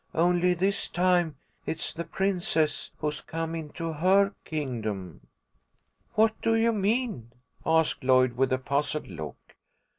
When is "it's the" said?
1.67-2.03